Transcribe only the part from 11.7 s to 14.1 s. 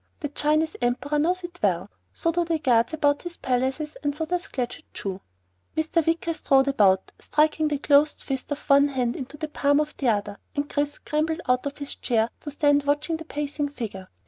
his chair to stand watching the pacing figure.